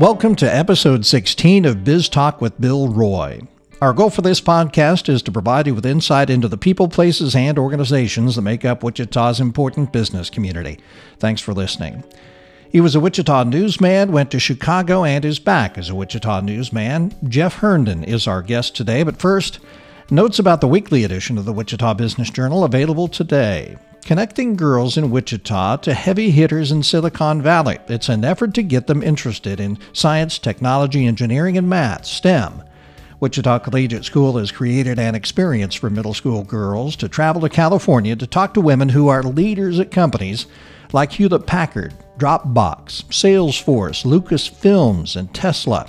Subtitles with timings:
[0.00, 3.42] Welcome to episode 16 of Biz Talk with Bill Roy.
[3.82, 7.36] Our goal for this podcast is to provide you with insight into the people, places,
[7.36, 10.78] and organizations that make up Wichita's important business community.
[11.18, 12.02] Thanks for listening.
[12.72, 17.14] He was a Wichita newsman, went to Chicago, and is back as a Wichita newsman.
[17.28, 19.58] Jeff Herndon is our guest today, but first,
[20.10, 23.76] notes about the weekly edition of the Wichita Business Journal available today.
[24.04, 27.78] Connecting girls in Wichita to heavy hitters in Silicon Valley.
[27.86, 32.64] It's an effort to get them interested in science, technology, engineering, and math, STEM.
[33.20, 38.16] Wichita Collegiate School has created an experience for middle school girls to travel to California
[38.16, 40.46] to talk to women who are leaders at companies
[40.92, 45.88] like Hewlett Packard, Dropbox, Salesforce, Lucasfilms, and Tesla.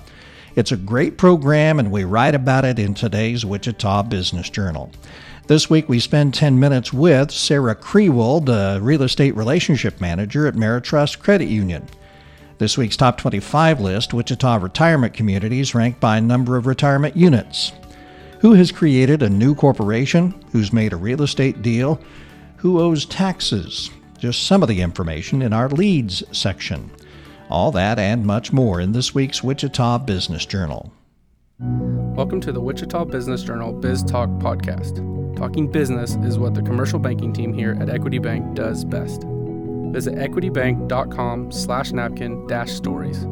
[0.55, 4.91] It's a great program, and we write about it in today's Wichita Business Journal.
[5.51, 10.55] This week, we spend 10 minutes with Sarah Krewald, the real estate relationship manager at
[10.55, 11.89] Meritrust Credit Union.
[12.57, 17.73] This week's top 25 list Wichita retirement communities ranked by number of retirement units.
[18.39, 20.41] Who has created a new corporation?
[20.53, 21.99] Who's made a real estate deal?
[22.59, 23.89] Who owes taxes?
[24.19, 26.89] Just some of the information in our leads section.
[27.49, 30.93] All that and much more in this week's Wichita Business Journal.
[31.59, 35.20] Welcome to the Wichita Business Journal Biz Talk podcast.
[35.41, 39.23] Talking business is what the commercial banking team here at Equity Bank does best.
[39.91, 43.25] Visit equitybank.com slash napkin dash stories.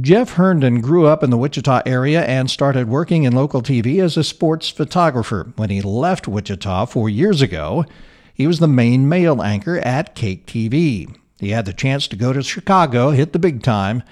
[0.00, 4.16] Jeff Herndon grew up in the Wichita area and started working in local TV as
[4.16, 5.52] a sports photographer.
[5.54, 7.84] When he left Wichita four years ago,
[8.34, 11.16] he was the main male anchor at KAKE TV.
[11.38, 14.02] He had the chance to go to Chicago, hit the big time,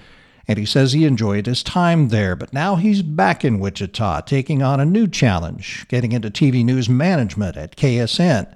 [0.51, 2.35] and he says he enjoyed his time there.
[2.35, 6.89] But now he's back in Wichita, taking on a new challenge, getting into TV news
[6.89, 8.53] management at KSN.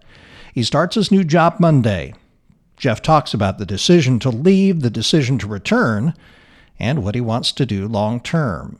[0.53, 2.13] He starts his new job Monday.
[2.75, 6.13] Jeff talks about the decision to leave, the decision to return,
[6.77, 8.77] and what he wants to do long term.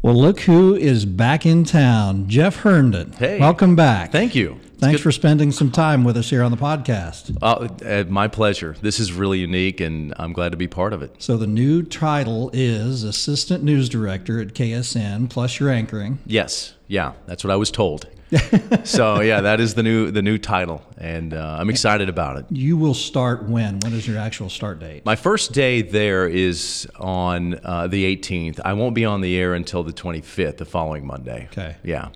[0.00, 2.26] Well, look who is back in town.
[2.26, 3.12] Jeff Herndon.
[3.12, 3.38] Hey.
[3.38, 4.12] Welcome back.
[4.12, 4.58] Thank you.
[4.80, 7.36] Thanks for spending some time with us here on the podcast.
[7.42, 8.74] Uh, uh, my pleasure.
[8.80, 11.22] This is really unique, and I'm glad to be part of it.
[11.22, 16.18] So, the new title is Assistant News Director at KSN, plus you're anchoring.
[16.24, 18.06] Yes, yeah, that's what I was told.
[18.84, 22.46] so yeah, that is the new the new title, and uh, I'm excited about it.
[22.50, 23.80] You will start when?
[23.80, 25.04] When is your actual start date?
[25.04, 28.60] My first day there is on uh, the 18th.
[28.64, 31.48] I won't be on the air until the 25th, the following Monday.
[31.50, 31.76] Okay.
[31.82, 32.10] Yeah.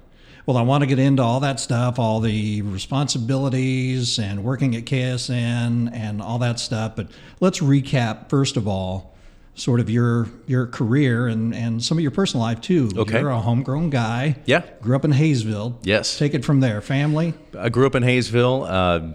[0.46, 4.84] Well, I want to get into all that stuff, all the responsibilities and working at
[4.84, 6.96] KSN and all that stuff.
[6.96, 7.08] But
[7.40, 9.13] let's recap, first of all,
[9.56, 12.90] sort of your your career and, and some of your personal life too.
[12.96, 13.20] Okay.
[13.20, 14.36] You're a homegrown guy.
[14.46, 14.62] Yeah.
[14.82, 15.78] Grew up in Haysville.
[15.84, 16.18] Yes.
[16.18, 16.80] Take it from there.
[16.80, 17.34] Family?
[17.56, 18.64] I grew up in Haysville.
[18.64, 19.12] Uh,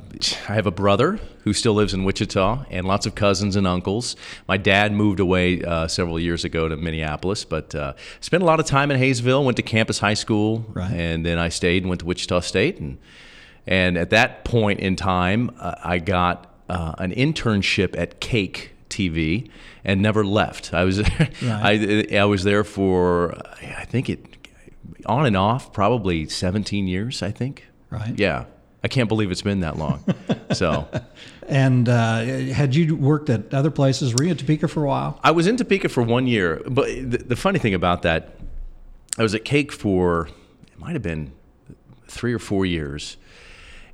[0.48, 4.16] I have a brother who still lives in Wichita and lots of cousins and uncles.
[4.48, 8.60] My dad moved away uh, several years ago to Minneapolis, but uh, spent a lot
[8.62, 10.92] of time in Haysville, went to campus high school, Right.
[10.92, 12.80] and then I stayed and went to Wichita State.
[12.80, 12.98] And,
[13.68, 19.50] and at that point in time, uh, I got uh, an internship at KAKE TV
[19.84, 20.74] and never left.
[20.74, 21.00] I was
[21.42, 24.26] I, I was there for I think it
[25.06, 27.22] on and off probably 17 years.
[27.22, 27.68] I think.
[27.90, 28.18] Right.
[28.18, 28.46] Yeah.
[28.82, 30.04] I can't believe it's been that long.
[30.54, 30.88] so
[31.48, 32.22] And uh,
[32.54, 34.14] had you worked at other places?
[34.14, 35.20] Were you at Topeka for a while?
[35.24, 38.36] I was in Topeka for one year, but the, the funny thing about that,
[39.18, 40.30] I was at KAKE for
[40.68, 41.34] it might have been
[42.08, 43.18] three or four years,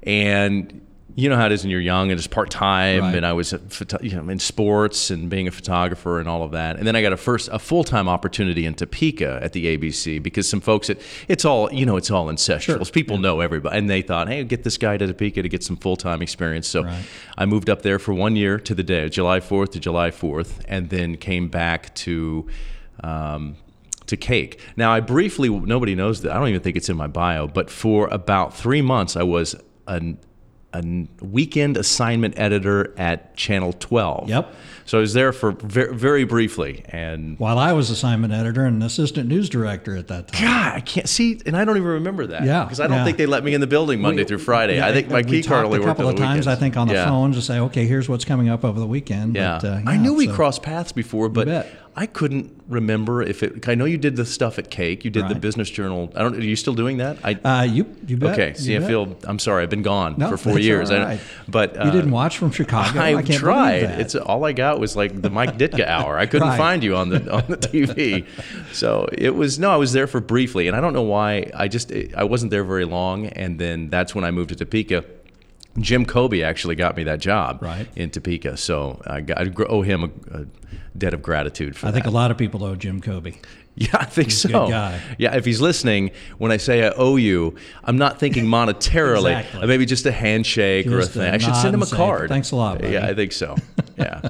[0.03, 0.85] and
[1.17, 3.15] you know how it is when you're young and it's part time, Right.
[3.15, 6.51] and I was at you know, in sports and being a photographer and all of
[6.51, 9.77] that, and then I got a first a full time opportunity in Topeka at the
[9.77, 12.91] ABC because some folks it it's all you know it's all incestuals.
[12.91, 15.77] People know everybody, and they thought, hey, get this guy to Topeka to get some
[15.77, 16.67] full time experience.
[16.67, 17.03] So Right.
[17.37, 20.59] I moved up there for one year to the day, July 4th to July 4th,
[20.67, 22.45] and then came back to.
[23.03, 23.55] Um,
[24.07, 24.59] to KAKE.
[24.77, 26.31] Now, I briefly, nobody knows that.
[26.31, 29.55] I don't even think it's in my bio, but for about three months, I was
[29.87, 30.19] an,
[30.79, 34.29] a weekend assignment editor at Channel 12.
[34.29, 34.53] Yep.
[34.87, 36.83] So I was there for very, very briefly.
[36.89, 40.41] And While I was assignment editor and assistant news director at that time.
[40.43, 42.43] God, I can't see, and I don't even remember that.
[42.43, 43.03] Yeah, Because I don't yeah.
[43.05, 44.75] think they let me in the building Monday through Friday.
[44.77, 46.45] Yeah, I think my we key card only a worked couple on of times.
[46.45, 47.05] I think on the Yeah.
[47.05, 49.35] phone to say, okay, here's what's coming up over the weekend.
[49.35, 49.57] Yeah.
[49.59, 51.67] But, uh, I knew we so- crossed paths before, but.
[51.97, 53.69] I couldn't remember if it.
[53.69, 55.05] I know you did the stuff at KAKE.
[55.05, 56.11] You did the Business Journal.
[56.13, 56.35] I don't.
[56.35, 57.17] Are you still doing that?
[57.23, 57.35] I.
[57.35, 58.33] Uh, you, you bet.
[58.33, 58.53] okay.
[58.53, 58.89] See, you I bet.
[58.89, 59.17] feel.
[59.23, 59.63] I'm sorry.
[59.63, 60.91] I've been gone No, for four years.
[60.91, 62.99] all I- but uh, You didn't watch from Chicago.
[62.99, 63.83] I, I, can't tried.
[63.83, 66.17] It's all I got was like the Mike Ditka hour.
[66.17, 66.57] I couldn't Right.
[66.57, 68.25] find you on the on the TV.
[68.73, 69.71] So it was no.
[69.71, 71.49] I was there for briefly, and I don't know why.
[71.53, 75.05] I just I wasn't there very long, and then that's when I moved to Topeka
[75.79, 77.87] Jim Kobe actually got me that job Right.
[77.95, 80.45] in Topeka, so I, got, I owe him a, a
[80.97, 81.95] debt of gratitude for I that.
[81.95, 83.33] think a lot of people owe Jim Kobe.
[83.77, 84.47] Yeah, I think a so.
[84.47, 85.01] good guy.
[85.17, 89.37] Yeah, if he's listening, when I say I owe you, I'm not thinking monetarily.
[89.37, 89.63] Exactly.
[89.63, 91.33] Uh, Maybe just a handshake or a thing.
[91.33, 92.29] I should send him a card.
[92.29, 93.57] "Thanks a lot, buddy." Yeah, I think so.
[93.97, 94.29] Yeah,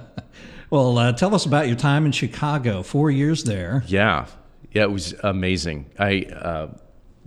[0.72, 2.82] Well, uh, tell us about your time in Chicago.
[2.82, 3.84] Four years there.
[3.86, 4.26] yeah,
[4.72, 4.82] yeah.
[4.82, 5.92] It was amazing.
[6.00, 6.68] I uh,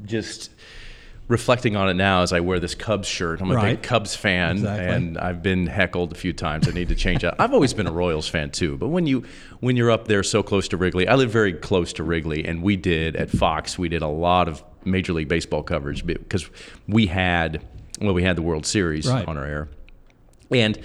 [0.05, 0.51] just
[1.29, 3.41] reflecting on it now as I wear this Cubs shirt.
[3.41, 3.77] I'm a Right.
[3.77, 4.87] big Cubs fan, Exactly.
[4.87, 6.67] and I've been heckled a few times.
[6.69, 7.35] I need to change that.
[7.39, 9.25] I've always been a Royals fan too, but when you
[9.61, 12.63] when you're up there so close to Wrigley, I live very close to Wrigley, and
[12.63, 13.79] we did at Fox.
[13.79, 16.49] We did a lot of Major League Baseball coverage because
[16.87, 17.63] we had
[18.01, 19.27] well, we had the World Series Right.
[19.27, 19.69] on our air,
[20.51, 20.79] and.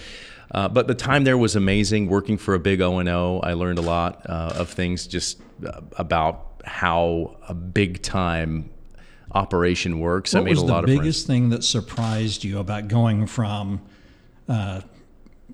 [0.51, 2.07] Uh, but the time there was amazing.
[2.07, 5.41] Working for a big O and O, I learned a lot uh, of things just
[5.65, 8.69] uh, about how a big time
[9.33, 10.33] operation works.
[10.33, 10.99] What I made was a the lot of friends.
[10.99, 13.81] biggest thing that surprised you about going from
[14.47, 14.81] uh,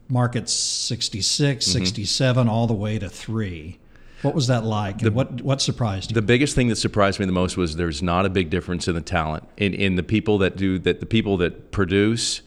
[0.07, 1.79] markets 66, Mm-hmm.
[1.79, 3.79] 67, all the way to three?
[4.21, 5.01] What was that like?
[5.01, 6.15] And what what surprised you?
[6.15, 8.95] The biggest thing that surprised me the most was there's not a big difference in
[8.95, 12.41] the talent in, in the people that do that the people that produce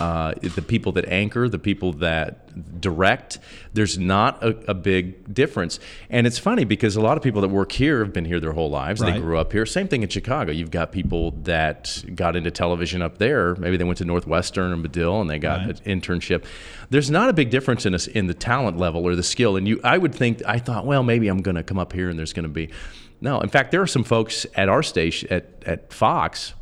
[0.00, 3.38] uh, the people that anchor the people that direct
[3.72, 5.80] there's not a, a big difference.
[6.08, 8.52] And it's funny because a lot of people that work here have been here their
[8.52, 9.00] whole lives.
[9.00, 9.66] They grew up here.
[9.66, 10.52] Same thing in chicago.
[10.52, 13.56] You've got people that got into television up there.
[13.56, 15.80] Maybe they went to northwestern or medill and they got Right.
[15.84, 16.44] an internship.
[16.90, 19.56] There's not a big difference in us in the talent level or the skill.
[19.56, 22.08] And you i would think i thought well maybe i'm going to come up here
[22.08, 22.70] and there's going to be
[23.20, 23.40] no.
[23.40, 26.54] In fact there are some folks at our station at, at fox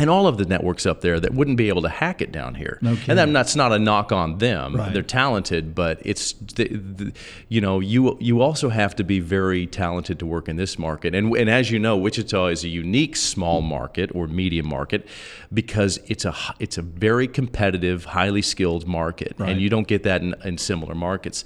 [0.00, 2.54] and all of the networks up there that wouldn't be able to hack it down
[2.54, 2.78] here.
[2.80, 3.32] No and kidding.
[3.32, 4.76] that's not a knock on them.
[4.76, 4.92] Right.
[4.92, 7.12] They're talented, but it's the, the,
[7.48, 11.14] you know you you also have to be very talented to work in this market.
[11.14, 15.06] And and as you know, Wichita is a unique small market or medium market
[15.52, 19.50] because it's a it's a very competitive, highly skilled market, Right.
[19.50, 21.44] and you don't get that in, in similar markets.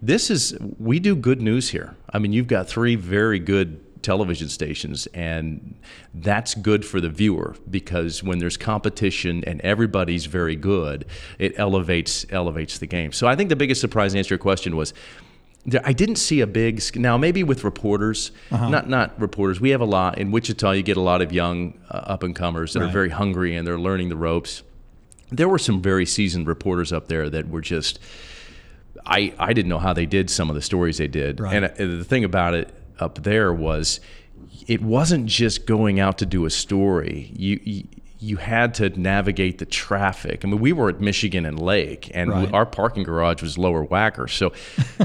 [0.00, 1.96] This is we do good news here.
[2.12, 5.74] I mean, you've got three very good television stations and
[6.14, 11.04] that's good for the viewer because when there's competition and everybody's very good
[11.38, 14.76] it elevates elevates the game so i think the biggest surprise to answer your question
[14.76, 14.92] was
[15.84, 18.68] I didn't see a big now maybe with reporters Uh-huh.
[18.68, 21.74] not not reporters we have a lot in Wichita you get a lot of young
[21.90, 24.62] uh, up and comers that are very hungry and they're learning the ropes
[25.30, 27.98] there were some very seasoned reporters up there that were just
[29.04, 31.38] I, I didn't know how they did some of the stories they did.
[31.38, 31.54] Right.
[31.54, 34.00] And uh, the thing about it up there was
[34.66, 37.32] it wasn't just going out to do a story.
[37.36, 37.84] You, you
[38.18, 40.42] you had to navigate the traffic.
[40.42, 42.52] I mean, we were at Michigan and Lake, and Right.
[42.54, 44.28] our parking garage was lower Wacker.
[44.28, 44.52] So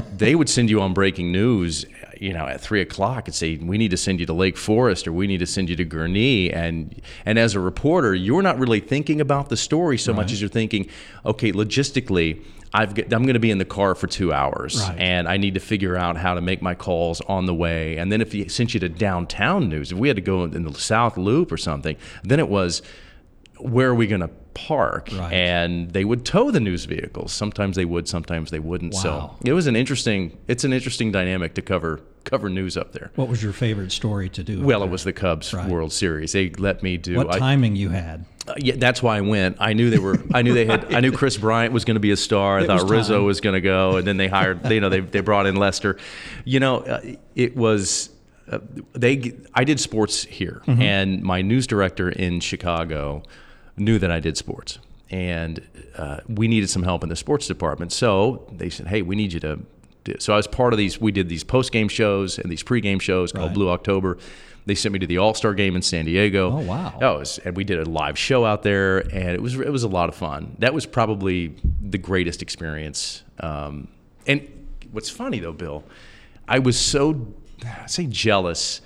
[0.16, 1.84] they would send you on breaking news,
[2.18, 5.06] you know, at three o'clock and say, "We need to send you to Lake Forest,
[5.06, 8.58] or we need to send you to Gurnee." And and as a reporter, you're not
[8.58, 10.86] really thinking about the story so much as you're thinking,
[11.26, 12.38] "Okay, logistically."
[12.74, 14.98] I've got, I'm going to be in the car for two hours, Right.
[14.98, 17.98] and I need to figure out how to make my calls on the way.
[17.98, 20.62] And then if he sent you to downtown news, if we had to go in
[20.64, 22.80] the South Loop or something, then it was
[23.58, 25.08] where are we going to park?
[25.12, 25.32] Right.
[25.32, 27.32] And they would tow the news vehicles.
[27.32, 28.94] Sometimes they would, sometimes they wouldn't.
[28.94, 29.00] Wow.
[29.00, 30.36] So it was an interesting.
[30.48, 33.10] It's an interesting dynamic to cover cover news up there.
[33.16, 34.62] What was your favorite story to do?
[34.62, 35.68] Well, it was the Cubs Right.
[35.68, 36.32] World Series.
[36.32, 37.16] They let me do.
[37.16, 38.24] what I- timing you had?
[38.48, 39.56] uh, yeah, that's why I went.
[39.60, 40.16] I knew they were.
[40.34, 40.92] I knew they had.
[40.92, 42.58] I knew Kris Bryant was going to be a star.
[42.58, 43.24] I It thought was Rizzo time.
[43.26, 44.68] was going to go, and then they hired.
[44.70, 45.96] You know, they they brought in Lester.
[46.44, 47.00] You know, uh,
[47.36, 48.10] it was.
[48.50, 48.58] Uh,
[48.94, 49.32] they.
[49.54, 50.82] I did sports here, Mm-hmm.
[50.82, 53.22] and my news director in Chicago
[53.76, 55.64] knew that I did sports, and
[55.96, 57.92] uh, we needed some help in the sports department.
[57.92, 59.60] So they said, "Hey, we need you to."
[60.04, 61.00] Do-" So I was part of these.
[61.00, 63.54] We did these post game shows and these pre game shows called Right.
[63.54, 64.18] Blue October.
[64.64, 66.52] They sent me to the All Star game in San Diego.
[66.52, 66.98] Oh, wow.
[67.02, 69.82] Oh, was, and we did a live show out there, and it was it was
[69.82, 70.56] a lot of fun.
[70.60, 73.24] That was probably the greatest experience.
[73.40, 73.88] Um,
[74.26, 74.46] and
[74.92, 75.82] what's funny though, Bill,
[76.46, 77.26] I was so
[77.64, 78.80] I say jealous.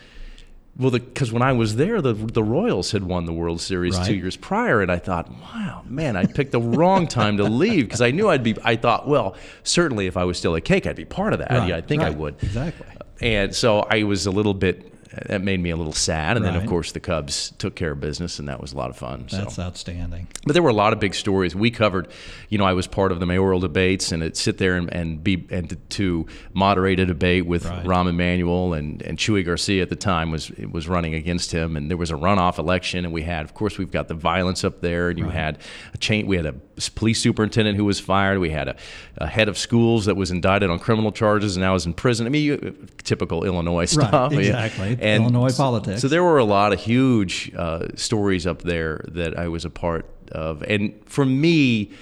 [0.78, 4.06] Well, because when I was there, the the Royals had won the World Series Right.
[4.06, 7.86] two years prior, and I thought, wow, man, I picked the wrong time to leave
[7.86, 8.56] because I knew I'd be.
[8.62, 11.50] I thought, well, certainly if I was still at KAKE, I'd be part of that.
[11.50, 12.34] Right, Yeah, I think I would.
[12.42, 12.86] exactly.
[13.22, 14.92] And so I was a little bit.
[15.26, 18.00] That made me a little sad, and then of course the Cubs took care of
[18.00, 19.26] business, and that was a lot of fun.
[19.30, 19.62] That's so.
[19.62, 20.28] outstanding.
[20.44, 22.08] But there were a lot of big stories we covered.
[22.48, 25.24] You know, I was part of the mayoral debates, and it sit there and, and
[25.24, 27.84] be and to, to moderate a debate with Right.
[27.84, 31.90] Rahm Emanuel and and Chuy Garcia at the time was was running against him, and
[31.90, 34.80] there was a runoff election, and we had, of course, we've got the violence up
[34.80, 35.58] there, and you had
[35.94, 36.26] a chain.
[36.26, 36.54] We had a
[36.94, 38.38] police superintendent who was fired.
[38.38, 38.76] We had a,
[39.18, 42.26] a head of schools that was indicted on criminal charges and now is in prison.
[42.26, 44.32] I mean, you, typical Illinois stuff.
[44.36, 44.68] Yeah.
[45.06, 45.24] Exactly.
[45.24, 46.00] Illinois so- politics.
[46.00, 49.70] So there were a lot of huge uh, stories up there that I was a
[49.70, 51.92] part of and for me,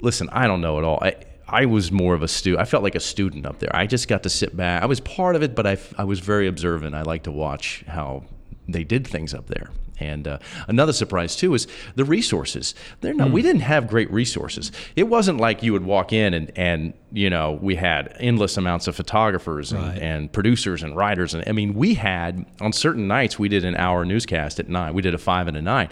[0.00, 0.98] listen, I don't know at all.
[1.02, 1.14] I,
[1.48, 2.60] I was more of a student.
[2.60, 3.74] I felt like a student up there.
[3.74, 4.82] I just got to sit back.
[4.82, 6.94] I was part of it, but I, I was very observant.
[6.94, 8.24] I like to watch how
[8.66, 9.70] they did things up there.
[10.00, 12.74] And uh, another surprise too is the resources.
[13.00, 13.28] They're not.
[13.28, 13.32] Mm.
[13.32, 14.72] We didn't have great resources.
[14.96, 18.88] It wasn't like you would walk in and and you know we had endless amounts
[18.88, 19.98] of photographers and, right.
[19.98, 21.34] and producers and writers.
[21.34, 24.94] And I mean, we had on certain nights we did an hour newscast at nine.
[24.94, 25.88] We did a five and a nine.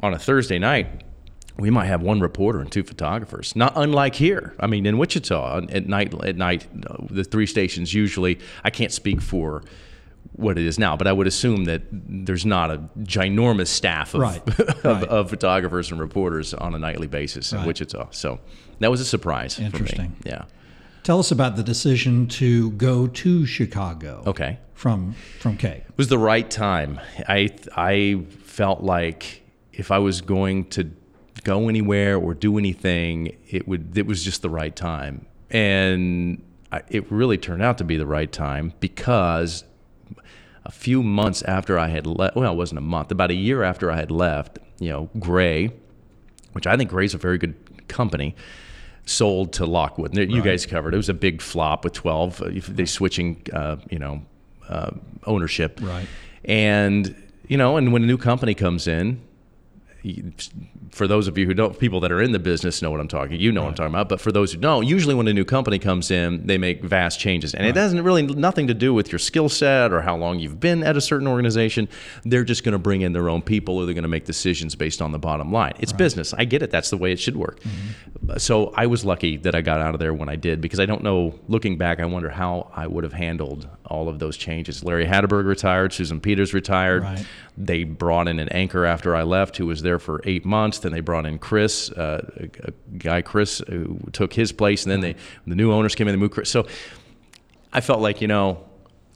[0.00, 1.02] On a Thursday night,
[1.58, 3.56] we might have one reporter and two photographers.
[3.56, 4.54] Not unlike here.
[4.60, 6.68] I mean, in Wichita at night, at night,
[7.10, 8.38] the three stations usually.
[8.62, 9.64] I can't speak for
[10.32, 14.20] what it is now, but I would assume that there's not a ginormous staff of,
[14.20, 14.48] right.
[14.60, 15.04] of, right.
[15.04, 18.08] of, photographers and reporters on a nightly basis in Wichita.
[18.12, 18.38] So
[18.78, 19.58] that was a surprise.
[19.58, 20.14] Interesting.
[20.24, 20.44] Yeah.
[21.02, 24.22] Tell us about the decision to go to Chicago.
[24.26, 24.58] Okay.
[24.74, 25.82] From from K.
[25.88, 27.00] It was the right time.
[27.28, 30.90] I I felt like if I was going to
[31.42, 35.26] go anywhere or do anything, it would it was just the right time.
[35.50, 36.42] And
[36.88, 39.64] it really turned out to be the right time because
[40.68, 43.62] a few months after I had left, well, it wasn't a month, about a year
[43.62, 45.72] after I had left, you know, Gray,
[46.52, 48.36] which I think Gray's a very good company,
[49.06, 50.16] sold to Lockwood.
[50.16, 50.44] You right.
[50.44, 50.98] guys covered it.
[50.98, 52.42] was a big flop with 12.
[52.42, 54.22] Uh, they switching, uh, you know,
[54.68, 54.90] uh,
[55.24, 55.80] ownership.
[55.82, 56.06] Right.
[56.44, 57.14] And,
[57.48, 59.22] you know, and when a new company comes in,
[60.90, 63.08] for those of you who don't, people that are in the business know what I'm
[63.08, 63.40] talking.
[63.40, 63.64] You know right.
[63.64, 64.08] what I'm talking about.
[64.08, 67.18] But for those who don't, usually when a new company comes in, they make vast
[67.18, 67.70] changes, and right.
[67.70, 70.84] it doesn't really nothing to do with your skill set or how long you've been
[70.84, 71.88] at a certain organization.
[72.24, 74.74] They're just going to bring in their own people, or they're going to make decisions
[74.74, 75.74] based on the bottom line.
[75.80, 75.98] It's right.
[75.98, 76.32] business.
[76.32, 76.70] I get it.
[76.70, 77.60] That's the way it should work.
[77.60, 78.38] Mm-hmm.
[78.38, 80.86] So I was lucky that I got out of there when I did, because I
[80.86, 81.38] don't know.
[81.48, 84.84] Looking back, I wonder how I would have handled all of those changes.
[84.84, 85.92] Larry Hatterberg retired.
[85.92, 87.02] Susan Peters retired.
[87.56, 90.78] They brought in an anchor after I left, who was there for eight months.
[90.78, 92.30] Then they brought in Chris, uh,
[92.64, 95.16] a, guy Chris, who took his place, and then they
[95.46, 96.50] the new owners came in and moved Chris.
[96.50, 96.66] So
[97.72, 98.64] I felt like you know,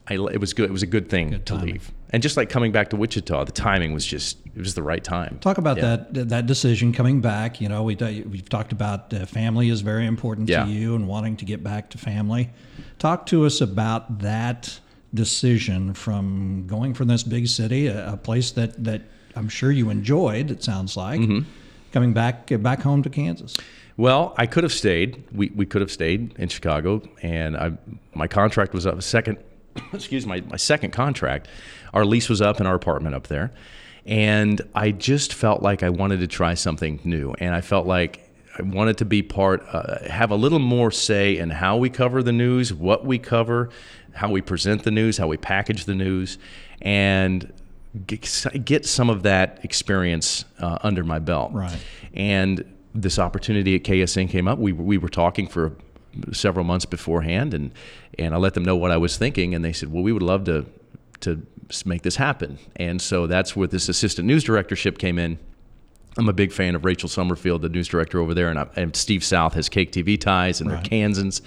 [0.07, 0.69] I, it was good.
[0.69, 1.91] It was a good thing good to leave.
[2.09, 5.03] And just like coming back to Wichita, the timing was just it was the right
[5.03, 5.39] time.
[5.39, 6.03] Talk about yeah.
[6.11, 7.59] that that decision coming back.
[7.61, 10.65] You know, we we've talked about uh, family is very important yeah.
[10.65, 12.49] to you and wanting to get back to family.
[12.99, 14.79] Talk to us about that
[15.13, 19.01] decision from going from this big city, a, a place that, that
[19.35, 21.47] I'm sure you enjoyed, it sounds like, mm-hmm.
[21.91, 23.55] coming back back home to Kansas?
[23.95, 25.23] Well, I could have stayed.
[25.31, 27.73] We, we could have stayed in Chicago, and I,
[28.15, 29.01] my contract was up.
[29.03, 29.37] Second,
[29.93, 31.47] excuse my my second contract,
[31.93, 33.51] our lease was up in our apartment up there,
[34.05, 38.29] and I just felt like I wanted to try something new, and I felt like
[38.57, 42.21] I wanted to be part, uh, have a little more say in how we cover
[42.21, 43.69] the news, what we cover,
[44.13, 46.37] how we present the news, how we package the news,
[46.81, 47.51] and
[48.05, 51.51] get, some of that experience uh, under my belt.
[51.53, 51.77] Right.
[52.13, 52.63] And
[52.93, 54.59] this opportunity at KSN came up.
[54.59, 55.75] We, we were talking for
[56.31, 57.71] several months beforehand, and
[58.19, 60.23] and I let them know what I was thinking, and they said, "Well, we would
[60.23, 60.65] love to
[61.21, 61.41] to
[61.85, 65.39] make this happen." And so that's where this assistant news directorship came in.
[66.17, 68.95] I'm a big fan of Rachel Summerfield, the news director over there, and, I, and
[68.95, 70.75] Steve South has KAKE TV ties, and right.
[70.75, 71.41] they're Kansans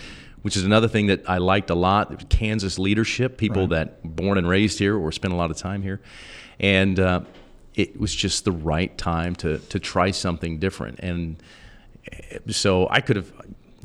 [0.46, 2.28] which is another thing that I liked a lot.
[2.28, 3.70] Kansas leadership, people right.
[3.70, 6.00] that born and raised here or spent a lot of time here,
[6.60, 7.22] and uh,
[7.74, 11.00] it was just the right time to to try something different.
[11.00, 11.42] And
[12.12, 13.32] eh, so I could have,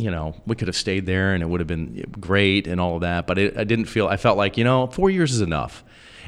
[0.01, 2.95] you know, we could have stayed there and it would have been great and all
[2.95, 3.27] of that.
[3.27, 4.07] But it, I didn't feel.
[4.07, 5.83] I felt like you know, four years is enough.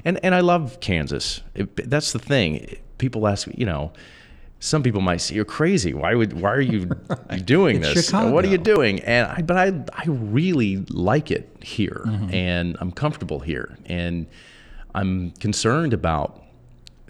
[0.05, 1.41] And and I love Kansas.
[1.55, 2.77] It, that's the thing.
[2.97, 3.93] People ask me, you know
[4.63, 5.93] some people might say you're crazy.
[5.93, 6.85] Why would why are you
[7.45, 8.05] doing this?
[8.05, 8.31] Chicago.
[8.31, 9.01] What are you doing?
[9.01, 12.33] And I, but I I really like it here, mm-hmm.
[12.33, 14.25] and I'm comfortable here, and
[14.95, 16.42] I'm concerned about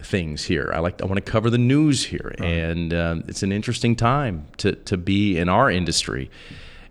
[0.04, 0.70] things here.
[0.74, 2.48] I like I want to cover the news here, right.
[2.48, 6.30] and um, it's an interesting time to to be in our industry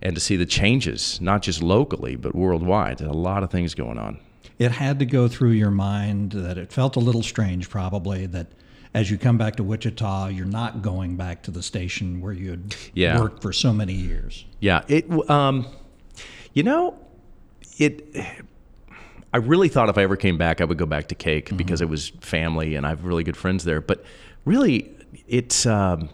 [0.01, 2.97] and to see the changes, not just locally but worldwide.
[2.99, 4.19] There's a lot of things going on.
[4.59, 8.47] It had to go through your mind that it felt a little strange, probably that
[8.93, 12.51] as you come back to Wichita, you're not going back to the station where you
[12.51, 13.19] had yeah.
[13.19, 14.45] worked for so many years.
[14.59, 15.09] Yeah, it.
[15.29, 15.65] Um,
[16.53, 16.97] you know,
[17.77, 18.15] it.
[19.33, 21.57] I really thought if I ever came back, I would go back to KAKE mm-hmm.
[21.57, 23.81] because it was family and I have really good friends there.
[23.81, 24.03] But
[24.45, 24.95] really,
[25.27, 26.09] it's um,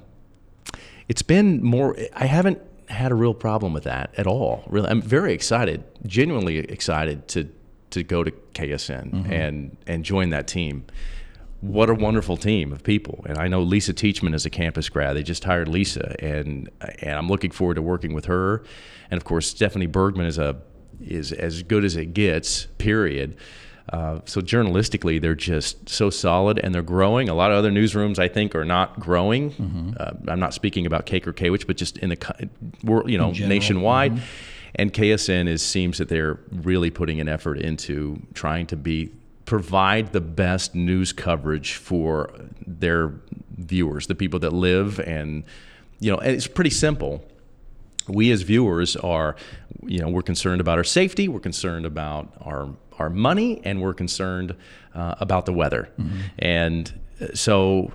[1.07, 1.97] it's been more.
[2.13, 4.63] I haven't had a real problem with that at all.
[4.67, 7.49] Really, I'm very excited, genuinely excited to
[7.91, 9.33] to go to KSN mm-hmm.
[9.33, 10.85] and and join that team
[11.61, 13.23] what a wonderful team of people.
[13.27, 15.15] And I know Lisa Teachman is a campus grad.
[15.17, 18.63] They just hired Lisa, and and I'm looking forward to working with her.
[19.11, 20.61] And of course, Stephanie Bergman is a
[21.01, 22.65] is as good as it gets.
[22.77, 23.37] Period.
[23.91, 27.27] Uh, so journalistically, they're just so solid and they're growing.
[27.27, 29.51] A lot of other newsrooms, I think, are not growing.
[29.51, 29.91] Mm-hmm.
[29.99, 32.49] Uh, I'm not speaking about KAKE or Kwich, but just in the
[32.83, 34.13] world, you know, nationwide.
[34.13, 34.25] Mm-hmm.
[34.75, 39.11] And KSN is seems that they're really putting an effort into trying to be
[39.45, 42.29] provide the best news coverage for
[42.67, 43.11] their
[43.57, 45.43] viewers, the people that live and
[45.99, 47.25] you know, and it's pretty simple.
[48.07, 49.35] We as viewers are,
[49.85, 53.93] you know, we're concerned about our safety, we're concerned about our our money, and we're
[53.93, 54.55] concerned
[54.93, 55.89] uh, about the weather.
[56.37, 56.91] And
[57.21, 57.93] uh, so,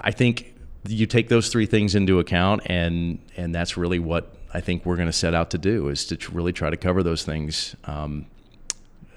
[0.00, 0.54] I think
[0.88, 4.96] you take those three things into account, and and that's really what I think we're
[4.96, 8.26] going to set out to do is to really try to cover those things um,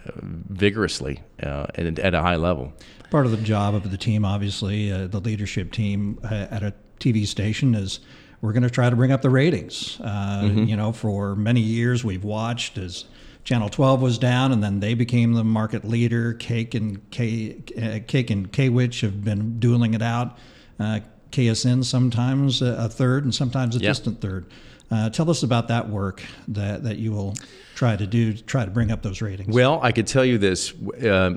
[0.06, 2.74] uh, vigorously uh, and at a high level.
[3.10, 6.74] Part of the job of the team, obviously, uh, the leadership team uh, at a
[7.00, 8.00] TV station is
[8.44, 9.98] we're going to try to bring up the ratings.
[10.02, 13.06] Uh, You know, for many years we've watched as
[13.46, 16.34] Channel 12 was down, and then they became the market leader.
[16.34, 20.38] KAKE and K, uh, KAKE and Kwich have been dueling it out.
[20.78, 21.00] Uh,
[21.32, 23.90] KSN sometimes a, a third, and sometimes a Yeah.
[23.92, 24.46] distant third.
[24.92, 27.34] Uh, tell us about that work that, that you will
[27.76, 29.54] try to do to try to bring up those ratings.
[29.56, 31.36] Well, I could tell you this: uh,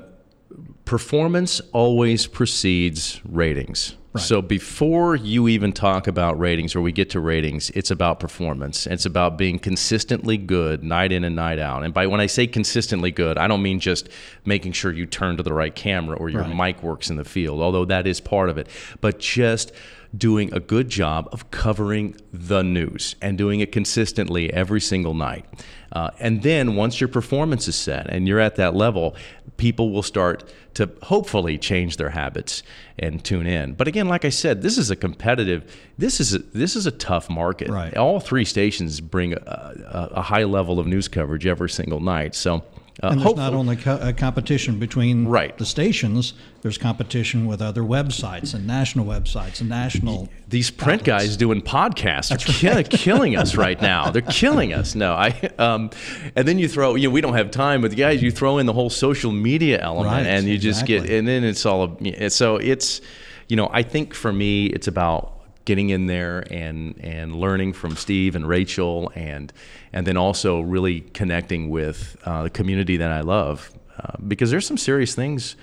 [0.85, 3.95] performance always precedes ratings.
[4.17, 8.87] So before you even talk about ratings or we get to ratings, it's about performance.
[8.87, 11.83] It's about being consistently good night in and night out.
[11.83, 14.09] And by when I say consistently good, I don't mean just
[14.45, 17.61] making sure you turn to the right camera or your mic works in the field,
[17.61, 18.67] although that is part of it,
[19.01, 19.71] but just
[20.15, 25.45] doing a good job of covering the news and doing it consistently every single night.
[25.91, 29.15] Uh, and then once your performance is set and you're at that level,
[29.57, 32.61] people will start to hopefully change their habits
[32.99, 33.73] and tune in.
[33.73, 35.75] But again, like I said, this is a competitive.
[35.97, 37.69] This is a, this is a tough market.
[37.69, 37.97] Right.
[37.97, 42.33] All three stations bring a, a, a high level of news coverage every single night.
[42.35, 42.63] So.
[43.03, 45.55] Uh, And there's not only co- a competition between Right.
[45.57, 50.29] the stations, there's competition with other websites and national websites and national.
[50.49, 51.25] these print outlets.
[51.25, 52.37] guys doing podcasts are
[52.83, 54.09] ki- killing us right now.
[54.09, 54.95] They're killing us.
[54.95, 55.29] No, I.
[55.59, 55.91] Um,
[56.35, 56.95] and then you throw.
[56.95, 59.31] You know, we don't have time, but the guys, you throw in the whole social
[59.31, 61.07] media element, Right, and you just get.
[61.09, 61.99] And then it's all.
[62.29, 63.01] So it's,
[63.47, 65.36] you know, I think for me, it's about
[65.67, 69.53] getting in there and and learning from Steve and Rachel, and
[69.93, 74.65] and then also really connecting with uh, the community that I love, uh, because there's
[74.65, 75.55] some serious things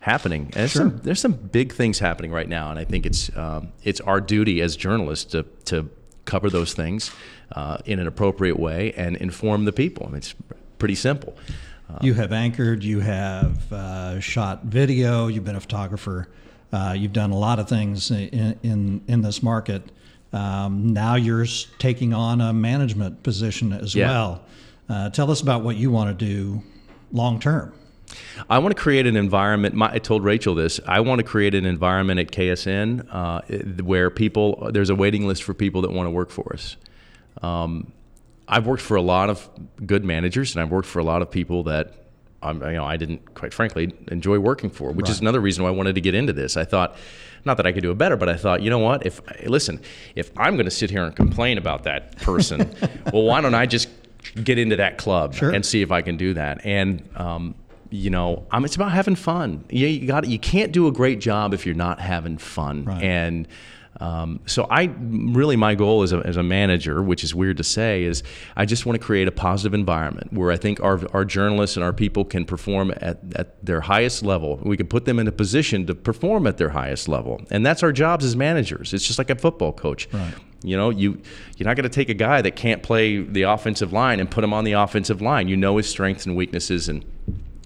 [0.00, 0.42] happening.
[0.42, 3.72] And there's, some, there's some big things happening right now, and I think it's um,
[3.82, 5.88] it's our duty as journalists to to
[6.24, 7.10] cover those things
[7.56, 10.06] uh, in an appropriate way and inform the people.
[10.06, 10.34] I mean, it's
[10.78, 11.32] pretty simple.
[12.00, 16.28] You have anchored, you have uh, shot video, you've been a photographer,
[16.72, 19.82] uh, you've done a lot of things in in, in this market.
[20.32, 21.46] Um, now you're
[21.78, 24.08] taking on a management position as Yeah.
[24.08, 24.42] well.
[24.88, 26.62] Uh, tell us about what you want to do
[27.12, 27.72] long term.
[28.48, 29.74] I want to create an environment.
[29.74, 30.80] My, I told Rachel this.
[30.86, 35.42] I want to create an environment at KSN uh, where people there's a waiting list
[35.42, 36.76] for people that want to work for us.
[37.42, 37.92] Um,
[38.48, 39.48] I've worked for a lot of
[39.86, 42.01] good managers, and I've worked for a lot of people that
[42.42, 45.70] I'm, you know I didn't quite frankly enjoy working for, which is another reason why
[45.70, 46.56] I wanted to get into this.
[46.56, 46.96] I thought
[47.44, 49.04] not that I could do it better, but I thought you know what?
[49.06, 49.80] If listen,
[50.14, 52.72] if I'm going to sit here and complain about that person,
[53.12, 53.88] well, why don't I just
[54.44, 55.50] get into that club Sure.
[55.50, 56.64] and see if I can do that?
[56.64, 57.54] And um,
[57.90, 59.64] you know, um, it's about having fun.
[59.68, 62.84] You, you got you can't do a great job if you're not having fun.
[62.84, 63.02] Right.
[63.02, 63.46] And
[64.00, 67.64] um, so I really my goal as a, as a manager, which is weird to
[67.64, 68.22] say, is
[68.56, 71.84] I just want to create a positive environment where I think our, our journalists and
[71.84, 74.58] our people can perform at, at their highest level.
[74.62, 77.82] We can put them in a position to perform at their highest level, and that's
[77.82, 78.94] our jobs as managers.
[78.94, 80.08] It's just like a football coach.
[80.12, 80.34] Right.
[80.64, 81.20] You know, you
[81.56, 84.44] you're not going to take a guy that can't play the offensive line and put
[84.44, 85.48] him on the offensive line.
[85.48, 87.04] You know his strengths and weaknesses, and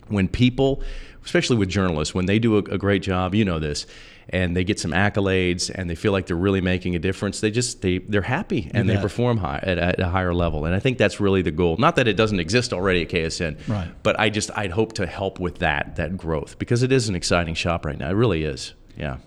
[0.08, 0.82] when people,
[1.24, 3.86] especially with journalists, when they do a, a great job, you know this,
[4.30, 7.50] and they get some accolades and they feel like they're really making a difference, they
[7.50, 10.64] just they they're happy and they perform high at, at a higher level.
[10.64, 11.76] And I think that's really the goal.
[11.76, 13.88] Not that it doesn't exist already at KSN, Right.
[14.02, 17.14] but I just I'd hope to help with that that growth because it is an
[17.14, 18.08] exciting shop right now.
[18.10, 18.74] It really is.
[18.96, 19.18] Yeah.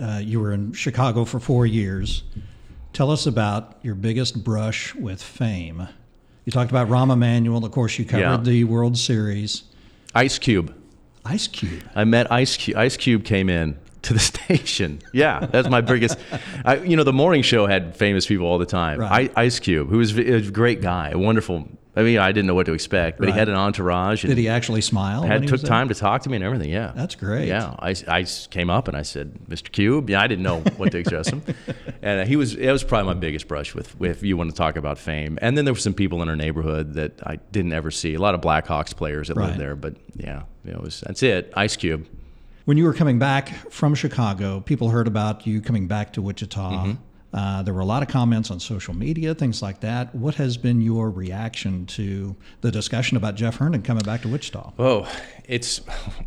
[0.00, 2.22] Uh, you were in Chicago for four years.
[2.92, 5.88] Tell us about your biggest brush with fame.
[6.44, 7.64] You talked about Rahm Emanuel.
[7.64, 8.36] Of course, you covered Yeah.
[8.38, 9.64] the World Series.
[10.14, 10.72] Ice Cube.
[11.24, 11.82] Ice Cube.
[11.94, 12.76] I met Ice Cube.
[12.78, 15.00] Ice Cube came in to the station.
[15.12, 16.18] Yeah, that's my biggest.
[16.64, 18.98] I, you know, the morning show had famous people all the time.
[19.00, 19.30] Right.
[19.36, 21.68] I, Ice Cube, who was a great guy, a wonderful.
[21.96, 23.32] I mean, I didn't know what to expect, but Right.
[23.34, 24.22] he had an entourage.
[24.22, 25.22] And Did he actually smile?
[25.24, 26.70] had he took time to talk to me and everything.
[26.70, 27.48] Yeah, That's great.
[27.48, 29.72] Yeah, I, I came up and I said, "Mr.
[29.72, 31.42] Cube." Yeah, I didn't know what to address him,
[32.02, 32.54] and uh, he was.
[32.54, 34.18] It was probably my biggest brush with, with.
[34.18, 36.36] If you want to talk about fame, and then there were some people in our
[36.36, 38.14] neighborhood that I didn't ever see.
[38.14, 39.46] A lot of Blackhawks players that Right.
[39.48, 41.52] lived there, but yeah, it was that's it.
[41.56, 42.06] Ice Cube.
[42.68, 46.70] When you were coming back from Chicago, people heard about you coming back to Wichita.
[46.70, 46.92] Mm-hmm.
[47.34, 50.14] Uh, there were a lot of comments on social media, things like that.
[50.14, 54.72] What has been your reaction to the discussion about Jeff Herndon coming back to Wichita?
[54.78, 55.10] Oh,
[55.46, 55.80] it's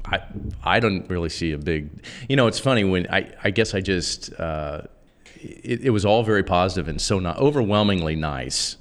[0.05, 0.23] I
[0.63, 1.91] I don't really see a big.
[2.27, 4.81] You know, it's funny when I I guess I just uh,
[5.35, 8.77] it, it was all very positive and so not overwhelmingly nice.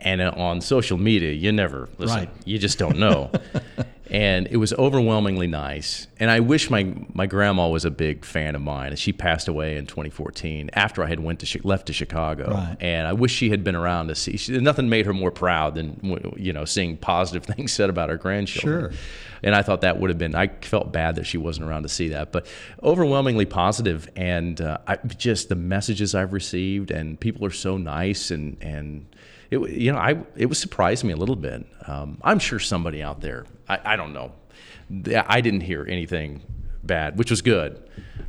[0.00, 2.18] And on social media, you never listen.
[2.18, 2.30] Right.
[2.44, 3.30] You just don't know.
[4.10, 6.06] and it was overwhelmingly nice.
[6.20, 8.94] And I wish my my grandma was a big fan of mine.
[8.96, 12.50] She passed away in 2014 after I had went to left to Chicago.
[12.50, 12.76] Right.
[12.80, 14.36] And I wish she had been around to see.
[14.36, 18.16] She, nothing made her more proud than you know seeing positive things said about her
[18.16, 18.92] grandchildren.
[18.92, 19.00] Sure.
[19.42, 20.34] And I thought that would have been.
[20.34, 22.46] I felt bad that she wasn't around to see that, but
[22.82, 28.30] overwhelmingly positive, and uh, I, just the messages I've received, and people are so nice,
[28.30, 29.06] and and
[29.54, 31.66] it you know I it was surprised me a little bit.
[31.86, 34.32] Um, I'm sure somebody out there, I, I don't know,
[35.36, 36.42] I didn't hear anything
[36.82, 37.80] bad, which was good.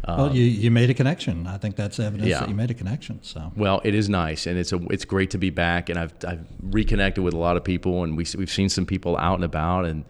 [0.06, 1.48] Um, Well, you, you made a connection.
[1.48, 2.40] I think that's evidence Yeah.
[2.42, 3.20] that you made a connection.
[3.24, 6.14] So Well, it is nice, and it's a it's great to be back, and I've
[6.28, 9.44] I've reconnected with a lot of people, and we we've seen some people out and
[9.44, 10.06] about, and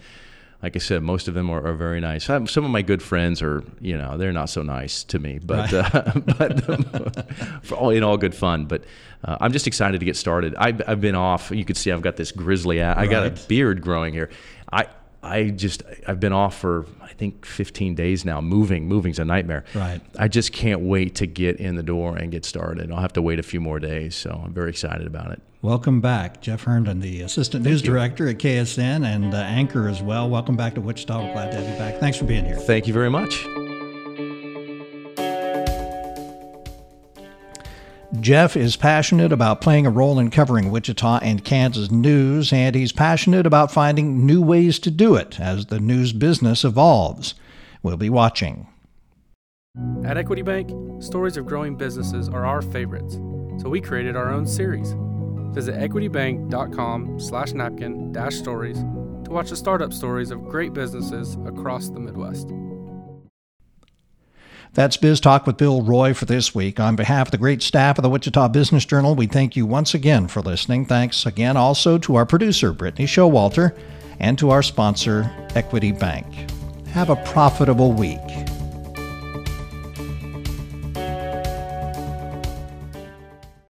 [0.63, 2.25] like I said, most of them are, are very nice.
[2.25, 5.39] Some some of my good friends are, you know, they're not so nice to me,
[5.43, 8.65] but uh, but for all in all good fun.
[8.65, 8.83] But
[9.23, 10.55] uh, I'm just excited to get started.
[10.55, 11.51] I've I've been off.
[11.51, 12.81] You can see I've got this grizzly.
[12.81, 14.29] I got a beard growing here.
[14.71, 14.87] I.
[15.23, 18.41] I just I've been off for I think 15 days now.
[18.41, 19.63] Moving, moving's a nightmare.
[19.73, 19.99] Right.
[20.19, 22.91] I just can't wait to get in the door and get started.
[22.91, 25.41] I'll have to wait a few more days, so I'm very excited about it.
[25.65, 27.87] Welcome back, Jeff Herndon, the assistant news you.
[27.87, 30.29] director at KSN and uh, anchor as well.
[30.29, 31.25] Welcome back to Wichita.
[31.25, 31.99] We're glad to have you back.
[31.99, 32.55] Thanks for being here.
[32.55, 33.43] Thank you very much.
[38.21, 42.91] Jeff is passionate about playing a role in covering Wichita and Kansas news, and he's
[42.91, 47.33] passionate about finding new ways to do it as the news business evolves.
[47.81, 48.67] We'll be watching.
[50.05, 50.69] At Equity Bank,
[51.03, 53.15] stories of growing businesses are our favorites,
[53.57, 54.95] so we created our own series.
[55.55, 58.77] Visit equitybank.com slash napkin dash stories
[59.23, 62.51] to watch the startup stories of great businesses across the Midwest.
[64.73, 66.81] That's Biz Talk with Bill Roy for this week.
[66.81, 69.93] On behalf of the great staff of the Wichita Business Journal, we thank you once
[69.93, 70.85] again for listening.
[70.85, 73.77] Thanks again also to our producer, Brittany Showalter,
[74.19, 76.25] and to our sponsor, Equity Bank.
[76.87, 78.19] Have a profitable week.